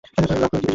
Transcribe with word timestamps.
lakh 0.03 0.51
Wikipedia 0.55 0.69